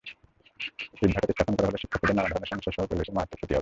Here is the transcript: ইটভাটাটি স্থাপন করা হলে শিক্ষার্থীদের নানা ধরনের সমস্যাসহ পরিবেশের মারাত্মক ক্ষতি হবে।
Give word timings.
ইটভাটাটি 1.03 1.33
স্থাপন 1.35 1.53
করা 1.55 1.67
হলে 1.69 1.81
শিক্ষার্থীদের 1.81 2.17
নানা 2.17 2.29
ধরনের 2.31 2.49
সমস্যাসহ 2.51 2.83
পরিবেশের 2.83 3.15
মারাত্মক 3.15 3.37
ক্ষতি 3.39 3.53
হবে। 3.53 3.59